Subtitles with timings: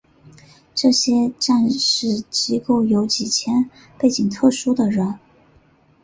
[0.73, 3.69] 这些战时机构有几千名
[3.99, 5.19] 背景特殊的人。